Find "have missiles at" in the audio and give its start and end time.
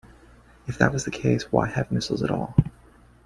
1.67-2.31